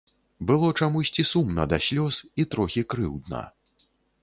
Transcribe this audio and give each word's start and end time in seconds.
Было 0.51 0.69
чамусьці 0.85 1.25
сумна 1.33 1.67
да 1.75 1.79
слёз 1.89 2.15
і 2.43 2.47
трохі 2.55 2.87
крыўдна. 2.95 3.45